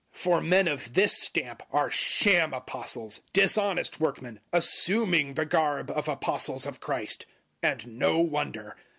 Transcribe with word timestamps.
011:013 0.15 0.21
For 0.23 0.41
men 0.41 0.67
of 0.67 0.93
this 0.95 1.21
stamp 1.21 1.61
are 1.71 1.91
sham 1.91 2.55
apostles, 2.55 3.21
dishonest 3.33 3.99
workmen, 3.99 4.39
assuming 4.51 5.35
the 5.35 5.45
garb 5.45 5.91
of 5.91 6.07
Apostles 6.07 6.65
of 6.65 6.79
Christ. 6.79 7.27
011:014 7.61 7.69
And 7.71 7.99
no 7.99 8.17
wonder. 8.19 8.75